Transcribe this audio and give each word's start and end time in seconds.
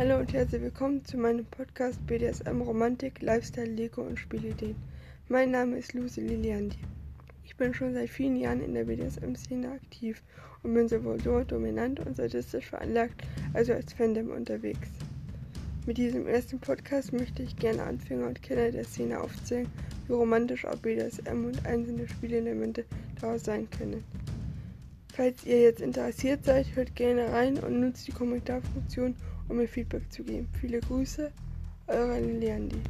Hallo 0.00 0.16
und 0.16 0.32
herzlich 0.32 0.62
willkommen 0.62 1.04
zu 1.04 1.18
meinem 1.18 1.44
Podcast 1.44 1.98
BDSM 2.06 2.62
Romantik, 2.62 3.20
Lifestyle, 3.20 3.66
Lego 3.66 4.00
und 4.00 4.18
Spielideen. 4.18 4.74
Mein 5.28 5.50
Name 5.50 5.76
ist 5.76 5.92
Lucy 5.92 6.22
Liliandi. 6.22 6.78
Ich 7.44 7.54
bin 7.58 7.74
schon 7.74 7.92
seit 7.92 8.08
vielen 8.08 8.36
Jahren 8.36 8.62
in 8.62 8.72
der 8.72 8.84
BDSM-Szene 8.84 9.72
aktiv 9.72 10.22
und 10.62 10.72
bin 10.72 10.88
sowohl 10.88 11.20
so 11.20 11.44
dominant 11.44 12.00
und 12.00 12.16
sadistisch 12.16 12.70
veranlagt, 12.70 13.26
also 13.52 13.74
als 13.74 13.92
Fandom 13.92 14.30
unterwegs. 14.30 14.88
Mit 15.84 15.98
diesem 15.98 16.26
ersten 16.26 16.58
Podcast 16.60 17.12
möchte 17.12 17.42
ich 17.42 17.54
gerne 17.56 17.82
Anfänger 17.82 18.26
und 18.26 18.40
Kenner 18.40 18.70
der 18.70 18.84
Szene 18.84 19.20
aufzählen, 19.20 19.68
wie 20.06 20.14
romantisch 20.14 20.64
auch 20.64 20.76
BDSM 20.76 21.44
und 21.44 21.66
einzelne 21.66 22.08
Spielelemente 22.08 22.86
daraus 23.20 23.44
sein 23.44 23.68
können. 23.68 24.02
Falls 25.14 25.44
ihr 25.44 25.62
jetzt 25.62 25.80
interessiert 25.80 26.44
seid, 26.44 26.66
hört 26.74 26.94
gerne 26.94 27.30
rein 27.32 27.58
und 27.58 27.80
nutzt 27.80 28.06
die 28.06 28.12
Kommentarfunktion, 28.12 29.14
um 29.48 29.56
mir 29.56 29.68
Feedback 29.68 30.10
zu 30.10 30.22
geben. 30.22 30.48
Viele 30.60 30.80
Grüße, 30.80 31.30
eure 31.88 32.20
Liliandi. 32.20 32.80